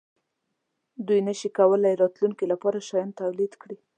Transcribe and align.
دوی 1.07 1.19
نشوای 1.27 1.55
کولای 1.57 1.95
راتلونکې 2.01 2.45
لپاره 2.51 2.79
شیان 2.87 3.09
تولید 3.21 3.53
کړي. 3.61 3.77